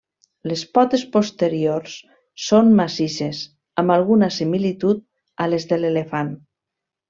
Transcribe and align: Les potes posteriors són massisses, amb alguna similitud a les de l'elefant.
Les 0.51 0.61
potes 0.77 1.03
posteriors 1.15 1.97
són 2.45 2.73
massisses, 2.81 3.43
amb 3.83 3.95
alguna 3.99 4.33
similitud 4.41 5.07
a 5.47 5.49
les 5.55 5.73
de 5.75 5.81
l'elefant. 5.85 6.37